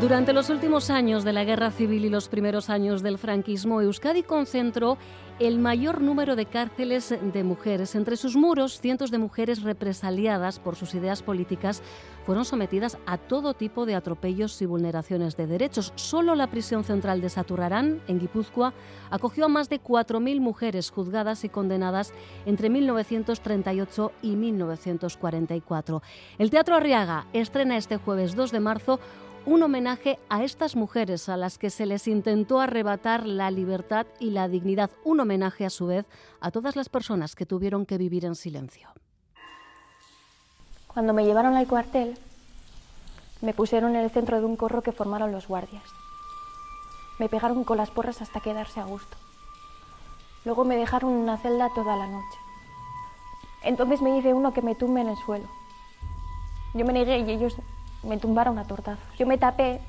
[0.00, 4.22] Durante los últimos años de la Guerra Civil y los primeros años del franquismo, Euskadi
[4.22, 4.96] concentró
[5.40, 7.96] el mayor número de cárceles de mujeres.
[7.96, 11.82] Entre sus muros, cientos de mujeres represaliadas por sus ideas políticas
[12.24, 15.92] fueron sometidas a todo tipo de atropellos y vulneraciones de derechos.
[15.96, 18.74] Solo la prisión central de Saturrarán, en Guipúzcoa,
[19.10, 22.12] acogió a más de 4.000 mujeres juzgadas y condenadas
[22.46, 26.02] entre 1938 y 1944.
[26.38, 29.00] El Teatro Arriaga estrena este jueves 2 de marzo
[29.48, 34.30] un homenaje a estas mujeres a las que se les intentó arrebatar la libertad y
[34.30, 36.04] la dignidad, un homenaje a su vez
[36.40, 38.90] a todas las personas que tuvieron que vivir en silencio.
[40.86, 42.18] Cuando me llevaron al cuartel,
[43.40, 45.84] me pusieron en el centro de un corro que formaron los guardias.
[47.18, 49.16] Me pegaron con las porras hasta quedarse a gusto.
[50.44, 52.38] Luego me dejaron en una celda toda la noche.
[53.62, 55.48] Entonces me dice uno que me tumbe en el suelo.
[56.74, 57.56] Yo me negué y ellos
[58.02, 59.04] me tumbaron a tortazos.
[59.18, 59.80] Yo me tapé,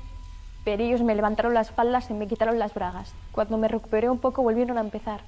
[0.64, 3.14] pero ellos me levantaron las faldas y me quitaron las bragas.
[3.32, 5.22] Cuando me recuperé un poco volvieron a empezar.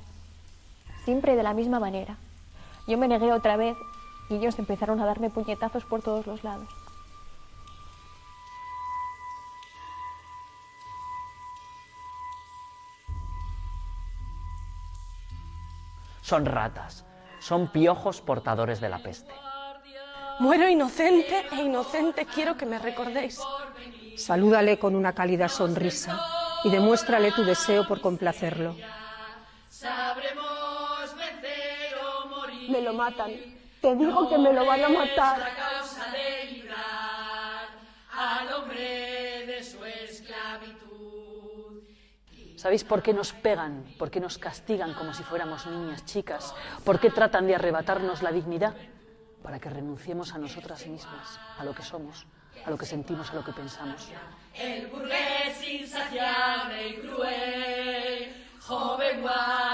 [1.05, 2.17] Siempre de la misma manera.
[2.87, 3.77] Yo me negué otra vez
[4.29, 6.69] y ellos empezaron a darme puñetazos por todos los lados.
[16.23, 17.05] Son ratas,
[17.41, 19.33] son piojos portadores de la peste.
[20.43, 23.39] Muero inocente e inocente quiero que me recordéis.
[24.17, 26.19] Salúdale con una cálida sonrisa
[26.65, 28.75] y demuéstrale tu deseo por complacerlo.
[32.69, 33.31] Me lo matan.
[33.81, 35.39] Te digo que me lo van a matar.
[42.57, 43.85] ¿Sabéis por qué nos pegan?
[43.97, 46.53] ¿Por qué nos castigan como si fuéramos niñas chicas?
[46.85, 48.75] ¿Por qué tratan de arrebatarnos la dignidad?
[49.43, 52.27] Para que renunciemos a nosotras mismas, a lo que somos,
[52.65, 54.09] a lo que sentimos, a lo que pensamos.
[54.55, 59.72] El burgués insaciable y cruel, joven guardia,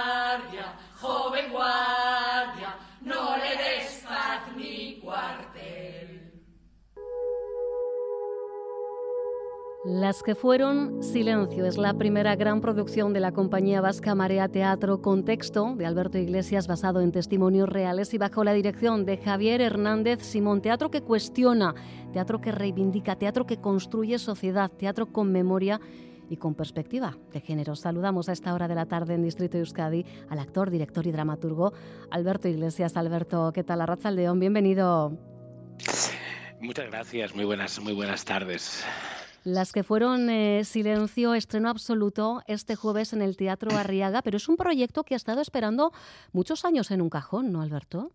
[9.91, 15.01] Las que fueron Silencio es la primera gran producción de la compañía vasca Marea Teatro
[15.01, 19.63] con texto de Alberto Iglesias basado en testimonios reales y bajo la dirección de Javier
[19.63, 20.61] Hernández Simón.
[20.61, 21.75] Teatro que cuestiona,
[22.13, 25.81] teatro que reivindica, teatro que construye sociedad, teatro con memoria
[26.29, 27.75] y con perspectiva de género.
[27.75, 31.73] Saludamos a esta hora de la tarde en Distrito Euskadi al actor, director y dramaturgo
[32.11, 32.95] Alberto Iglesias.
[32.99, 33.81] Alberto, ¿qué tal?
[33.81, 35.17] Arracha León, bienvenido.
[36.61, 38.85] Muchas gracias, muy buenas, muy buenas tardes.
[39.45, 44.49] Las que fueron eh, Silencio, estreno absoluto este jueves en el Teatro Arriaga, pero es
[44.49, 45.93] un proyecto que ha estado esperando
[46.33, 48.13] muchos años en un cajón, ¿no, Alberto?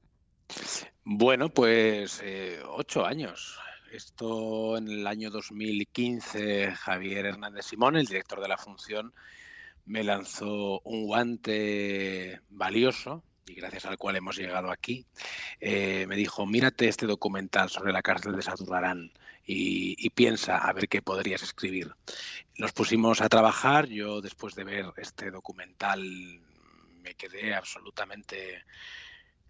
[1.03, 3.59] Bueno, pues eh, ocho años.
[3.91, 9.13] Esto en el año 2015, Javier Hernández Simón, el director de la función,
[9.85, 15.05] me lanzó un guante valioso y gracias al cual hemos llegado aquí.
[15.59, 19.11] Eh, me dijo, mírate este documental sobre la cárcel de Saturrarán
[19.45, 21.93] y, piensa a ver qué podrías escribir.
[22.57, 26.01] Nos pusimos a trabajar, yo después de ver este documental
[27.01, 28.63] me quedé absolutamente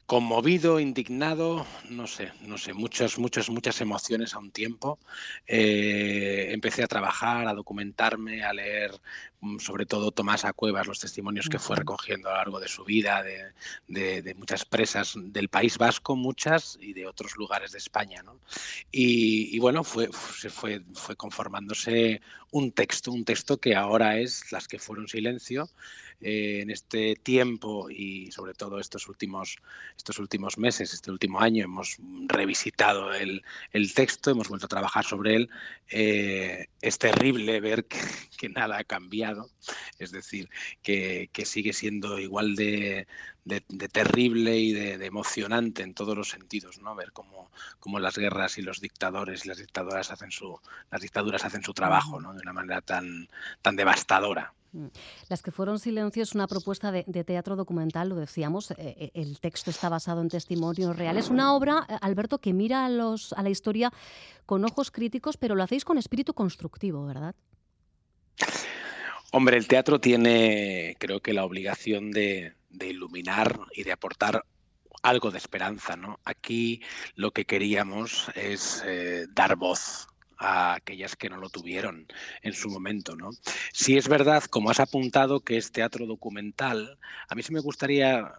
[0.05, 4.99] conmovido, indignado, no sé, no sé, muchas, muchas, muchas emociones a un tiempo.
[5.47, 8.91] Eh, empecé a trabajar, a documentarme, a leer
[9.39, 12.67] mm, sobre todo Tomás a Cuevas, los testimonios que fue recogiendo a lo largo de
[12.67, 18.23] su vida, de, muchas presas del País Vasco, muchas, y de otros lugares de España.
[18.91, 22.21] Y, bueno, fue, se fue, fue conformándose
[22.51, 25.69] un texto, un texto que ahora es Las que fueron silencio,
[26.23, 29.57] eh, en este tiempo y sobre todo estos últimos,
[29.97, 31.97] estos últimos meses, este último año, hemos
[32.27, 33.43] revisitado el,
[33.93, 35.49] texto, hemos vuelto a trabajar sobre él.
[35.89, 39.49] Eh, es terrible ver que, nada ha cambiado,
[39.99, 40.49] es decir,
[40.81, 43.07] que, que sigue siendo igual de,
[43.45, 46.95] de, terrible y de, emocionante en todos los sentidos, ¿no?
[46.95, 50.59] Ver cómo, cómo, las guerras y los dictadores y las dictadoras hacen su,
[50.91, 52.33] las dictaduras hacen su trabajo, ¿no?
[52.33, 53.27] De una manera tan,
[53.61, 54.53] tan devastadora.
[54.73, 54.87] Mm.
[55.29, 59.39] Las que fueron silencio es una propuesta de, teatro documental, lo decíamos, eh, eh, el
[59.39, 61.29] texto está basado en testimonios reales.
[61.29, 63.93] Una obra, eh, Alberto, que mira a, los, a la historia
[64.45, 67.35] con ojos críticos, pero lo hacéis con espíritu constructivo, ¿verdad?
[69.31, 74.43] Hombre, el teatro tiene, creo que, la obligación de, iluminar y de aportar
[75.03, 76.19] algo de esperanza, ¿no?
[76.23, 76.81] Aquí
[77.15, 78.83] lo que queríamos es
[79.33, 80.07] dar voz
[80.43, 82.07] a aquellas que no lo tuvieron
[82.41, 83.31] en su momento, ¿no?
[83.71, 86.99] Si es verdad, como has apuntado, que es teatro documental,
[87.29, 88.33] a mí sí me gustaría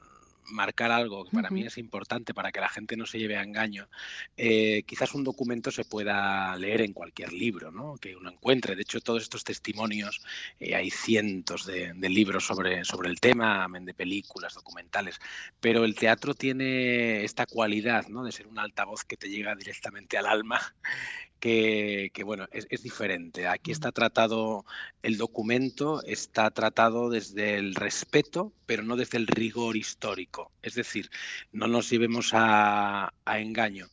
[0.47, 3.43] marcar algo que para mí es importante para que la gente no se lleve a
[3.43, 3.89] engaño,
[4.37, 7.97] eh, quizás un documento se pueda leer en cualquier libro ¿no?
[7.97, 8.77] que uno encuentre.
[8.77, 10.23] De hecho, todos estos testimonios,
[10.61, 15.19] eh, hay cientos de, libros sobre, sobre el tema, de películas, documentales,
[15.61, 18.25] pero el teatro tiene esta cualidad ¿no?
[18.25, 20.61] de ser un altavoz que te llega directamente al alma
[21.45, 23.47] que, bueno, es, diferente.
[23.47, 24.65] Aquí está tratado
[25.03, 30.34] el documento, está tratado desde el respeto, pero no desde el rigor histórico.
[30.63, 31.11] Es decir,
[31.53, 33.89] no nos llevemos a, engaño.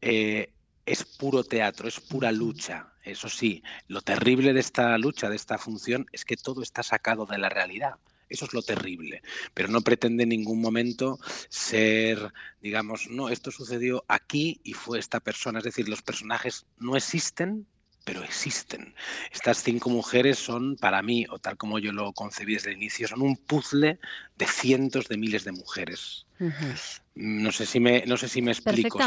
[0.00, 0.52] Eh,
[0.86, 2.92] es puro teatro, es pura lucha.
[3.02, 7.26] Eso sí, lo terrible de esta lucha, de esta función, es que todo está sacado
[7.26, 7.94] de la realidad.
[8.28, 11.18] Eso es lo terrible, pero no pretende en ningún momento
[11.50, 16.96] ser, digamos, no, esto sucedió aquí y fue esta persona, es decir, los personajes no
[16.96, 17.66] existen,
[18.04, 18.94] pero existen.
[19.32, 23.08] Estas cinco mujeres son, para mí, o tal como yo lo concebí desde el inicio,
[23.08, 23.98] son un puzzle
[24.36, 26.26] de cientos de miles de mujeres.
[27.14, 28.98] No sé si me, no sé si me explico.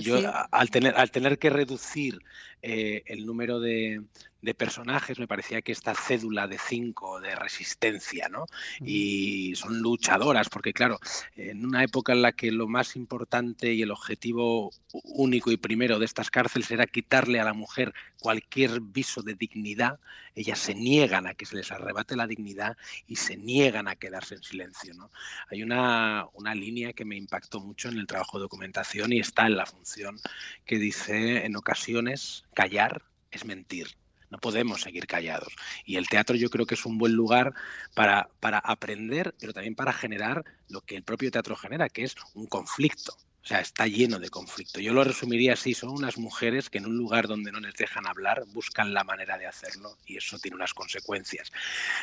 [0.00, 0.18] yo,
[0.50, 2.18] al, tener, al tener que reducir
[2.60, 4.02] eh, el número de,
[4.40, 8.46] de, personajes, me parecía que esta cédula de cinco de resistencia, ¿no?
[8.80, 10.98] Y son luchadoras, porque claro,
[11.36, 14.72] en una época en la que lo más importante y el objetivo
[15.04, 19.98] único y primero de estas cárceles era quitarle a la mujer cualquier viso de dignidad,
[20.34, 22.76] ellas se niegan a que se les arrebate la dignidad
[23.06, 24.94] y se niegan a quedarse en silencio.
[24.94, 25.10] ¿no?
[25.50, 29.46] Hay una, una línea que me impactó mucho en el trabajo de documentación y está
[29.46, 30.18] en la función
[30.64, 33.88] que dice en ocasiones callar es mentir.
[34.30, 35.54] No podemos seguir callados.
[35.84, 37.52] Y el teatro yo creo que es un buen lugar
[37.94, 42.16] para, para aprender, pero también para generar lo que el propio teatro genera, que es
[42.32, 43.14] un conflicto.
[43.42, 44.80] O sea, está lleno de conflicto.
[44.80, 48.06] Yo lo resumiría así, son unas mujeres que en un lugar donde no les dejan
[48.06, 51.50] hablar buscan la manera de hacerlo y eso tiene unas consecuencias.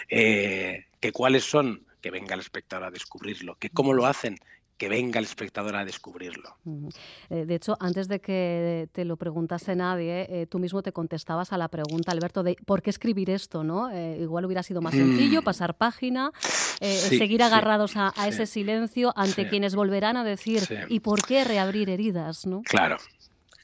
[0.09, 1.87] Eh, ¿Que ¿Cuáles son?
[2.01, 3.55] Que venga el espectador a descubrirlo.
[3.55, 4.37] ¿Que ¿Cómo lo hacen?
[4.79, 6.55] Que venga el espectador a descubrirlo.
[7.29, 11.51] Eh, de hecho, antes de que te lo preguntase nadie, eh, tú mismo te contestabas
[11.51, 13.91] a la pregunta, Alberto, de por qué escribir esto, ¿no?
[13.91, 15.43] Eh, igual hubiera sido más sencillo mm.
[15.43, 16.31] pasar página,
[16.79, 22.45] seguir agarrados a, ese silencio ante quienes volverán a decir, ¿y por qué reabrir heridas,
[22.47, 22.61] no?
[22.61, 22.97] Claro,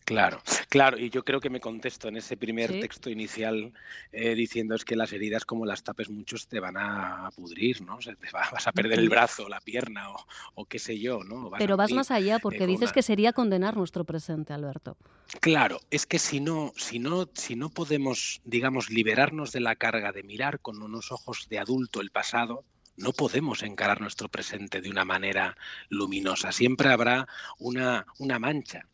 [0.06, 3.74] Claro, claro, y yo creo que me contesto en ese primer texto inicial
[4.12, 7.98] eh, diciendo es que las heridas como las tapes muchos te van a pudrir, ¿no?
[7.98, 10.10] te vas a perder el brazo, la pierna
[10.54, 11.50] o, qué sé yo, ¿no?
[11.57, 14.96] Pero vas más allá porque dices que sería condenar nuestro presente, Alberto.
[15.42, 20.12] Claro, es que si no, si no, si no podemos, digamos, liberarnos de la carga
[20.12, 22.63] de mirar con unos ojos de adulto el pasado,
[22.96, 25.57] no podemos encarar nuestro presente de una manera
[25.90, 26.52] luminosa.
[26.52, 28.88] Siempre habrá una, una mancha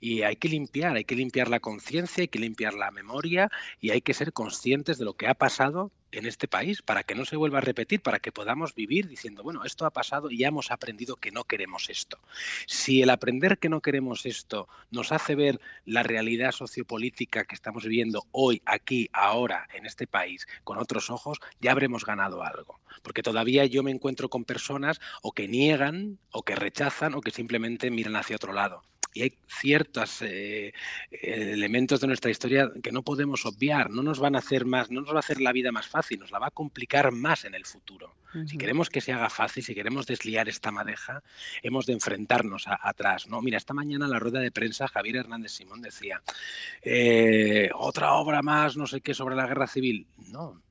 [0.00, 3.50] y hay que limpiar, hay que limpiar la conciencia, hay que limpiar la memoria
[3.80, 7.14] y hay que ser conscientes de lo que ha pasado en este país para que
[7.14, 10.38] no se vuelva a repetir, para que podamos vivir diciendo, bueno, esto ha pasado y
[10.38, 12.18] ya hemos aprendido que no queremos esto.
[12.66, 17.84] Si el aprender que no queremos esto nos hace ver la realidad sociopolítica que estamos
[17.84, 22.80] viviendo hoy, aquí, ahora, en este país, con otros ojos, ya habremos ganado algo.
[23.02, 27.30] Porque todavía yo me encuentro con personas o que niegan, o que rechazan, o que
[27.30, 28.82] simplemente miran hacia otro lado
[29.14, 30.72] y hay ciertos eh,
[31.10, 35.00] elementos de nuestra historia que no podemos obviar, no nos van a hacer más, no
[35.02, 37.54] nos va a hacer la vida más fácil, nos la va a complicar más en
[37.54, 38.14] el futuro.
[38.46, 41.22] Si queremos que se haga fácil, si queremos desliar esta madeja,
[41.62, 43.28] hemos de enfrentarnos atrás.
[43.28, 43.42] ¿no?
[43.42, 46.22] Mira, esta mañana en la rueda de prensa Javier Hernández Simón decía,
[46.80, 50.06] eh, otra obra más, no sé qué, sobre la guerra civil.
[50.28, 50.62] No,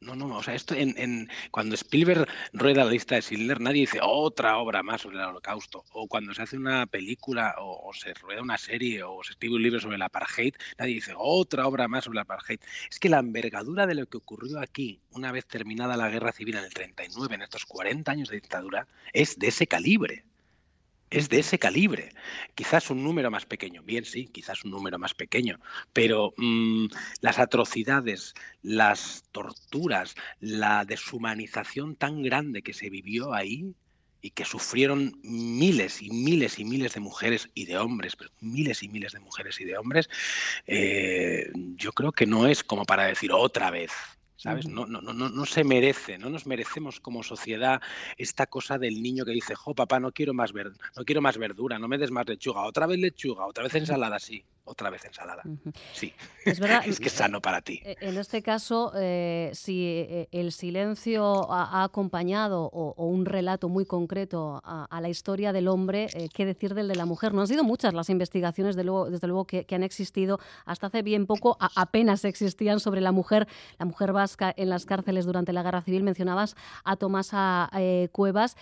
[0.00, 3.98] no, no, o sea, esto en, cuando Spielberg rueda la lista de Schindler, nadie dice
[4.02, 5.84] otra obra más sobre el holocausto.
[5.92, 9.62] O cuando se hace una película o, se rueda una serie o se escribe un
[9.62, 12.60] libro sobre el apartheid, nadie dice otra obra más sobre el apartheid.
[12.90, 16.56] Es que la envergadura de lo que ocurrió aquí, una vez terminada la guerra civil
[16.56, 20.24] en el 39, en estos 40 años de dictadura, es de ese calibre
[21.10, 22.10] es de ese calibre.
[22.54, 25.58] Quizás un número más pequeño, bien sí, quizás un número más pequeño,
[25.92, 26.86] pero mm,
[27.20, 33.74] las atrocidades, las torturas, la deshumanización tan grande que se vivió ahí
[34.22, 38.88] y que sufrieron miles y miles y miles de mujeres y de hombres, miles y
[38.88, 40.08] miles de mujeres y de hombres,
[40.66, 43.90] eh, yo creo que no es como para decir otra vez,
[44.40, 44.66] ¿sabes?
[44.68, 47.82] No, no, no, no se merece, no nos merecemos como sociedad
[48.16, 51.36] esta cosa del niño que dice, jo, papá, no quiero más, ver no quiero más
[51.36, 54.42] verdura, no me des más lechuga, otra vez lechuga, otra vez ensalada, sí.
[54.64, 55.42] Otra vez ensalada.
[55.92, 56.12] Sí,
[56.44, 57.80] es, verdad, es que es sano para ti.
[57.84, 63.84] E, en este caso, eh, si eh, el silencio ha, acompañado o, un relato muy
[63.84, 67.34] concreto a, la historia del hombre, eh, ¿qué decir del de la mujer?
[67.34, 70.38] No han sido muchas las investigaciones, de luego, desde luego, que, han existido.
[70.66, 73.46] Hasta hace bien poco apenas existían sobre la mujer,
[73.78, 76.02] la mujer vasca en las cárceles durante la Guerra Civil.
[76.02, 77.70] Mencionabas a Tomasa
[78.12, 78.56] Cuevas.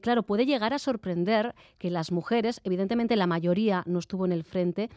[0.00, 4.44] claro, puede llegar a sorprender que las mujeres, evidentemente la mayoría no estuvo en el
[4.44, 4.90] frente,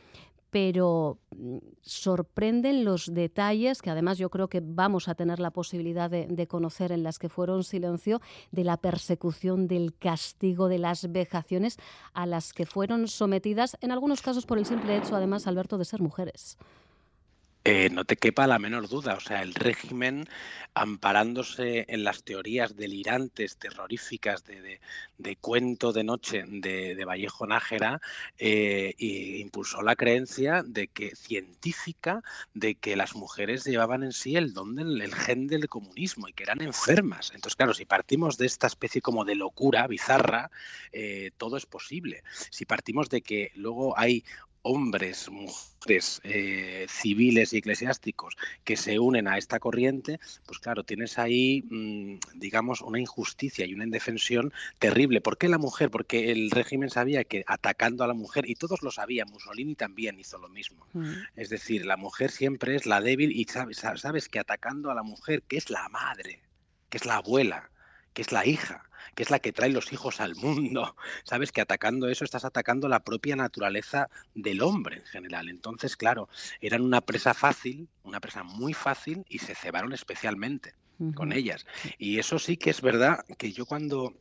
[0.53, 6.11] pero mm, sorprenden los detalles que además yo creo que vamos a tener la posibilidad
[6.11, 11.77] de, conocer en las que fueron silencio de la persecución, del castigo, de las vejaciones
[12.13, 15.85] a las que fueron sometidas, en algunos casos por el simple hecho, además, Alberto, de
[15.85, 16.59] ser mujeres.
[17.65, 19.13] Eh, no te quepa la menor duda.
[19.13, 20.25] O sea, el régimen,
[20.73, 24.79] amparándose en las teorías delirantes, terroríficas de,
[25.39, 28.01] cuento de noche de, Vallejo Nájera,
[28.37, 32.21] eh, impulsó la creencia de que científica
[32.53, 36.43] de que las mujeres llevaban en sí el don del gen del comunismo y que
[36.43, 37.31] eran enfermas.
[37.33, 40.51] Entonces, claro, si partimos de esta especie como de locura bizarra,
[40.91, 42.23] eh, todo es posible.
[42.49, 44.25] Si partimos de que luego hay
[44.63, 51.19] hombres, mujeres, eh, civiles y eclesiásticos que se unen a esta corriente, pues claro, tienes
[51.19, 55.21] ahí, mm, digamos, una injusticia y una indefensión terrible.
[55.21, 55.91] ¿Por qué la mujer?
[55.91, 60.19] Porque el régimen sabía que atacando a la mujer, y todos lo sabían, Mussolini también
[60.19, 60.87] hizo lo mismo.
[60.93, 61.11] Mm.
[61.35, 65.03] Es decir, la mujer siempre es la débil y sabes, sabes que atacando a la
[65.03, 66.41] mujer, que es la madre,
[66.89, 67.69] que es la abuela,
[68.13, 68.83] que es la hija,
[69.15, 70.95] que es la que trae los hijos al mundo.
[71.23, 75.49] Sabes que atacando eso estás atacando la propia naturaleza del hombre en general.
[75.49, 76.29] Entonces, claro,
[76.61, 80.73] eran una presa fácil, una presa muy fácil y se cebaron especialmente
[81.15, 81.65] con ellas.
[81.97, 84.13] Y eso sí que es verdad que yo cuando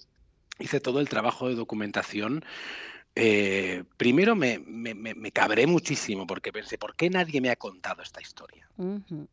[0.58, 2.44] hice todo el trabajo de documentación,
[3.14, 8.20] eh, primero me, me, cabré muchísimo porque pensé, ¿por qué nadie me ha contado esta
[8.20, 8.66] historia?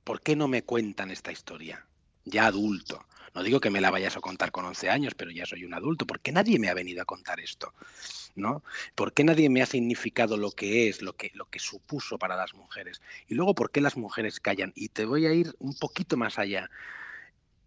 [0.03, 1.85] ¿Por qué no me cuentan esta historia?
[2.25, 3.05] Ya adulto.
[3.33, 5.73] No digo que me la vayas a contar con 11 años, pero ya soy un
[5.73, 6.05] adulto.
[6.05, 7.73] ¿Por qué nadie me ha venido a contar esto?
[8.35, 8.63] ¿No?
[8.95, 12.35] ¿Por qué nadie me ha significado lo que es, lo que, lo que supuso para
[12.35, 13.01] las mujeres?
[13.27, 14.71] Y luego, ¿por qué las mujeres callan?
[14.75, 16.69] Y te voy a ir un poquito más allá.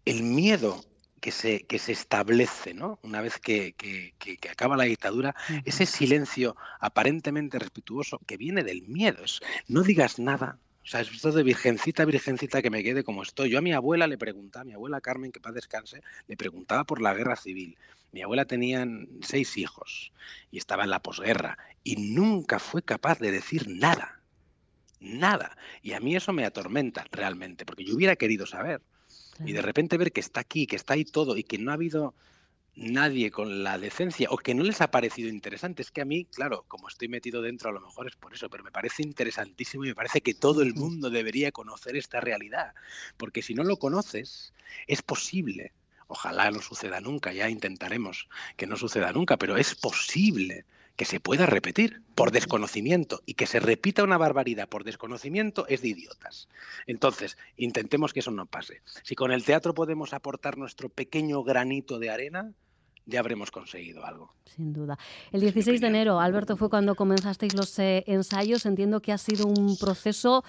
[0.05, 0.83] El miedo
[1.23, 2.99] que se, que se establece, ¿no?
[3.01, 8.81] Una vez que, que, que, acaba la dictadura, ese silencio aparentemente respetuoso que viene del
[8.81, 9.23] miedo.
[9.23, 9.39] Es,
[9.69, 13.49] no digas nada, o sea, es esto de virgencita, virgencita que me quede como estoy.
[13.49, 16.83] Yo a mi abuela le preguntaba, a mi abuela Carmen, que paz descanse, le preguntaba
[16.83, 17.77] por la guerra civil.
[18.11, 18.85] Mi abuela tenía
[19.21, 20.11] seis hijos
[20.51, 24.19] y estaba en la posguerra y nunca fue capaz de decir nada.
[24.99, 25.57] Nada.
[25.81, 28.81] Y a mí eso me atormenta realmente, porque yo hubiera querido saber.
[29.45, 31.75] Y de repente ver que está aquí, que está ahí todo y que no ha
[31.75, 32.13] habido
[32.75, 35.81] nadie con la decencia o que no les ha parecido interesante.
[35.81, 38.49] Es que a mí, claro, como estoy metido dentro, a lo mejor es por eso,
[38.49, 42.73] pero me parece interesantísimo y me parece que todo el mundo debería conocer esta realidad,
[43.17, 44.53] porque si no lo conoces,
[44.87, 45.73] es posible.
[46.07, 48.27] Ojalá no suceda nunca, ya intentaremos
[48.57, 53.47] que no suceda nunca, pero es posible que se pueda repetir por desconocimiento y que
[53.47, 56.47] se repita una barbaridad por desconocimiento es de idiotas.
[56.85, 58.81] Entonces, intentemos que eso no pase.
[59.03, 62.51] Si con el teatro podemos aportar nuestro pequeño granito de arena,
[63.05, 64.33] ya habremos conseguido algo.
[64.45, 64.97] Sin duda.
[65.31, 68.65] El 16 de enero, Alberto, fue cuando comenzasteis los eh, ensayos.
[68.65, 70.43] Entiendo que ha sido un proceso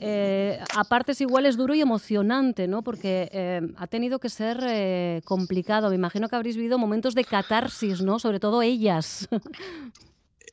[0.00, 2.82] eh, a partes iguales duro y emocionante, ¿no?
[2.82, 5.88] Porque eh, ha tenido que ser eh, complicado.
[5.88, 8.20] Me imagino que habréis vivido momentos de catarsis, ¿no?
[8.20, 9.28] Sobre todo ellas.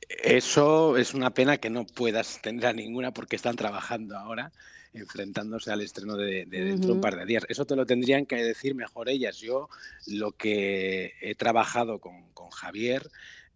[0.08, 4.52] Eso es una pena que no puedas tener a ninguna porque están trabajando ahora
[4.94, 7.44] enfrentándose al estreno de, dentro de un par de días.
[7.48, 9.38] Eso te lo tendrían que decir mejor ellas.
[9.38, 9.68] Yo
[10.06, 13.10] lo que he trabajado con, Javier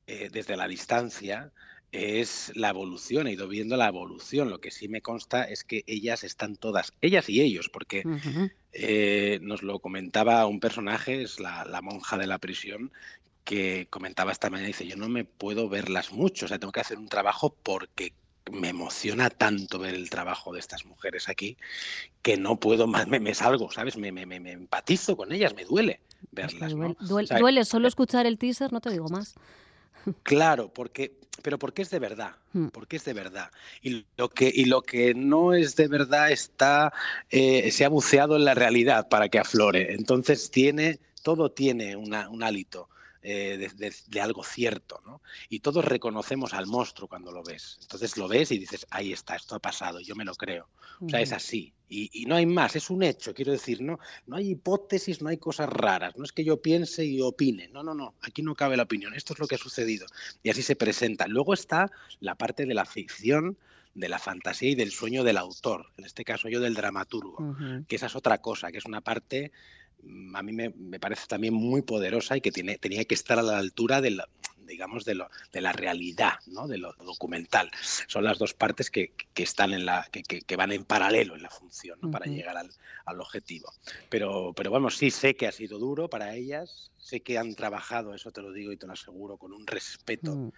[0.06, 1.52] desde la distancia
[1.92, 4.50] es la evolución, he ido viendo la evolución.
[4.50, 8.04] Lo que sí me consta es que ellas están todas, ellas y ellos, porque
[8.72, 12.92] eh, nos lo comentaba un personaje, es la, monja de la prisión,
[13.44, 16.80] que comentaba esta mañana, dice, yo no me puedo verlas mucho, o sea, tengo que
[16.80, 18.12] hacer un trabajo porque
[18.52, 21.56] me emociona tanto ver el trabajo de estas mujeres aquí
[22.22, 23.96] que no puedo más, me, salgo, ¿sabes?
[23.96, 26.00] Me, me, me, empatizo con ellas, me duele
[26.32, 26.72] verlas.
[27.38, 29.34] duele, solo escuchar el teaser, no te digo más.
[30.22, 32.68] Claro, porque, pero porque es de verdad, hmm.
[32.68, 33.50] porque es de verdad.
[33.82, 36.92] Y lo que, y lo que no es de verdad está,
[37.30, 39.94] eh, se ha buceado en la realidad para que aflore.
[39.94, 42.88] Entonces tiene, todo tiene una, un hálito.
[43.22, 45.20] Eh, de, algo cierto, ¿no?
[45.50, 47.78] Y todos reconocemos al monstruo cuando lo ves.
[47.82, 50.68] Entonces lo ves y dices, ahí está, esto ha pasado, yo me lo creo.
[51.02, 51.74] O sea, es así.
[51.86, 55.36] Y, no hay más, es un hecho, quiero decir, no, no hay hipótesis, no hay
[55.36, 58.76] cosas raras, no es que yo piense y opine, no, no, no, aquí no cabe
[58.76, 60.06] la opinión, esto es lo que ha sucedido
[60.44, 61.26] y así se presenta.
[61.26, 63.58] Luego está la parte de la ficción,
[63.94, 67.56] de la fantasía y del sueño del autor, en este caso yo del dramaturgo,
[67.88, 69.50] que esa es otra cosa, que es una parte
[70.34, 73.58] a mí me, parece también muy poderosa y que tiene, tenía que estar a la
[73.58, 74.28] altura de la,
[74.66, 76.68] digamos, de, lo, de la realidad, ¿no?
[76.68, 77.70] de lo documental.
[78.06, 81.98] Son las dos partes que, están en la, que, van en paralelo en la función
[82.10, 82.70] para llegar al,
[83.06, 83.72] al, objetivo.
[84.08, 88.14] Pero, pero vamos, sí sé que ha sido duro para ellas, sé que han trabajado,
[88.14, 90.52] eso te lo digo y te lo aseguro, con un respeto mm.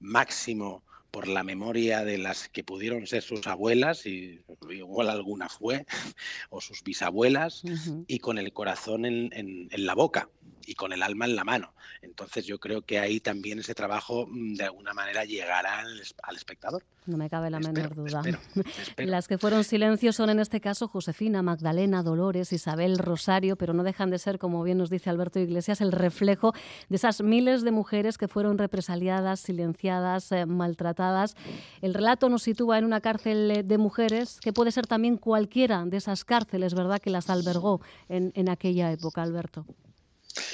[0.00, 0.82] máximo
[1.14, 5.86] por la memoria de las que pudieron ser sus abuelas, y igual alguna fue,
[6.50, 7.62] o sus bisabuelas,
[8.08, 10.28] y con el corazón en, en, la boca
[10.66, 11.74] y con el alma en la mano.
[12.02, 16.84] Entonces yo creo que ahí también ese trabajo mm, de alguna manera llegará al, espectador.
[17.06, 18.22] No me cabe la menor duda.
[18.96, 23.82] Las que fueron silencio son en este caso Josefina, Magdalena, Dolores, Isabel, Rosario, pero no
[23.82, 26.52] dejan de ser, como bien nos dice Alberto Iglesias, el reflejo
[26.88, 31.36] de esas miles de mujeres que fueron represaliadas, silenciadas, eh, maltratadas.
[31.82, 35.96] El relato nos sitúa en una cárcel de mujeres que puede ser también cualquiera de
[35.96, 39.66] esas cárceles, ¿verdad?, que las albergó en, en aquella época, Alberto.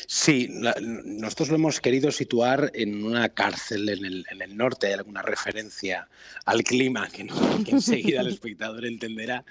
[0.06, 0.48] Sí,
[0.80, 4.88] nosotros lo hemos querido situar en una cárcel en el, en el norte.
[4.88, 6.08] Hay alguna referencia
[6.44, 7.26] al clima que,
[7.66, 9.44] enseguida el espectador entenderá.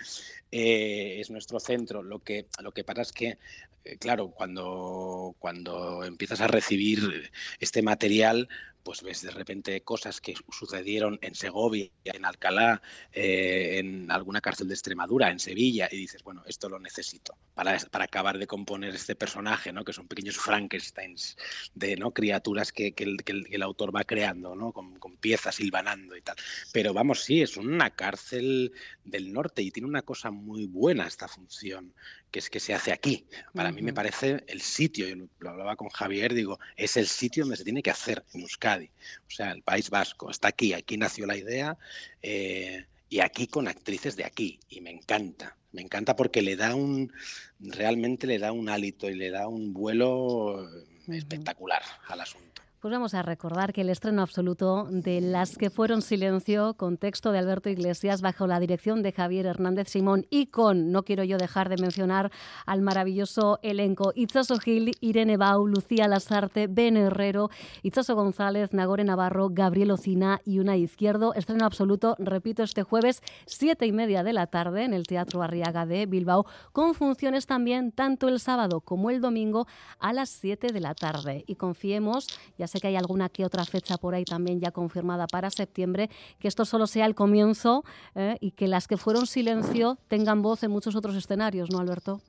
[0.52, 2.04] Eh, es nuestro centro.
[2.04, 3.38] Lo que, lo que pasa es que,
[3.84, 8.50] eh, claro, cuando, cuando empiezas a recibir este material,
[8.84, 12.82] pues ves de repente cosas que sucedieron en Segovia, en Alcalá,
[13.12, 17.78] eh, en alguna cárcel de Extremadura, en Sevilla, y dices, bueno, esto lo necesito para,
[17.92, 19.84] para acabar de componer este personaje, ¿no?
[19.84, 21.38] que son pequeños Frankensteins
[21.74, 22.12] de ¿no?
[22.12, 24.72] criaturas que, que, el, autor va creando, ¿no?
[24.72, 26.38] Con, con, piezas silvanando y tal.
[26.72, 28.72] Pero vamos, sí, es una cárcel
[29.04, 31.94] del norte y tiene una cosa muy buena esta función,
[32.32, 33.26] que es que se hace aquí.
[33.54, 37.44] Para mí me parece el sitio, yo lo hablaba con Javier, digo, es el sitio
[37.44, 38.90] donde se tiene que hacer, en Euskadi.
[39.28, 41.78] O sea, el País Vasco, está aquí, aquí nació la idea
[42.22, 44.60] eh, y aquí con actrices de aquí.
[44.70, 47.12] Y me encanta, me encanta porque le da un,
[47.60, 50.70] realmente le da un hálito y le da un vuelo
[51.08, 52.49] espectacular al asunto.
[52.82, 57.34] Pues vamos a recordar que el estreno absoluto de Las que fueron silencio, con texto
[57.34, 61.38] de Alberto Iglesias, bajo la dirección de Javier Hernández Simón y con, no quiero yo
[61.38, 62.32] dejar de mencionar,
[62.66, 67.50] al maravilloso elenco Itzaso Gil, Irene Bau, Lucía Lasarte, Ben Herrero,
[67.84, 71.34] Itzaso González, Nagore Navarro, Gabriel Ocina y una izquierdo.
[71.34, 75.86] Estreno absoluto, repito, este jueves, siete y media de la tarde en el Teatro Arriaga
[75.86, 79.68] de Bilbao, con funciones también tanto el sábado como el domingo
[80.00, 81.44] a las siete de la tarde.
[81.46, 82.26] Y confiemos,
[82.58, 86.10] ya sé que hay alguna que otra fecha por ahí también ya confirmada para septiembre,
[86.40, 87.84] que esto solo sea el comienzo
[88.16, 88.38] ¿eh?
[88.40, 92.22] y que las que fueron silencio tengan voz en muchos otros escenarios, ¿no, Alberto?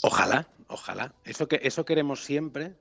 [0.00, 1.14] Ojalá, ojalá.
[1.24, 2.74] Eso, que, eso queremos siempre.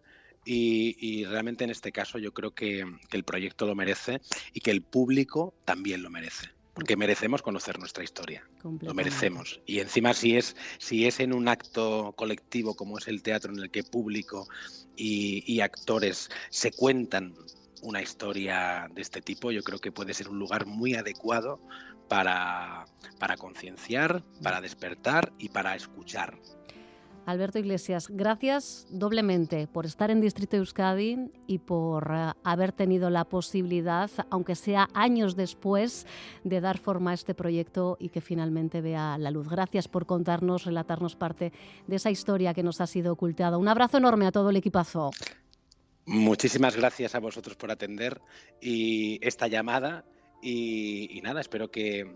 [0.44, 4.22] Y, realmente en este caso yo creo que el proyecto lo merece
[4.54, 8.48] y que el público también lo merece porque merecemos conocer nuestra historia.
[8.64, 9.62] Lo merecemos.
[9.66, 13.60] Y encima si es, si es en un acto colectivo como es el teatro en
[13.60, 14.48] el que público
[14.96, 17.34] y, actores se cuentan
[17.82, 21.60] una historia de este tipo, yo creo que puede ser un lugar muy adecuado
[22.08, 22.86] para,
[23.20, 26.38] para concienciar, para despertar y para escuchar.
[27.32, 33.24] Alberto Iglesias, gracias doblemente por estar en Distrito Euskadi y por eh, haber tenido la
[33.24, 36.06] posibilidad, aunque sea años después,
[36.44, 39.48] de dar forma a este proyecto y que finalmente vea la luz.
[39.48, 41.54] Gracias por contarnos, relatarnos parte
[41.88, 43.58] de esa historia que nos ha sido ocultada.
[43.58, 45.12] Un abrazo enorme a todo el equipazo.
[46.06, 48.20] Muchísimas gracias a vosotros por atender
[48.60, 50.04] y esta llamada
[50.42, 52.08] y, nada, espero que,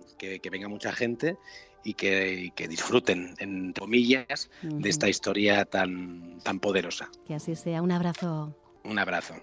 [0.52, 1.38] venga mucha gente
[1.86, 7.10] y que, disfruten, en comillas, de esta historia tan, tan poderosa.
[7.28, 7.82] Que así sea.
[7.82, 8.54] Un abrazo.
[8.84, 9.36] Un abrazo.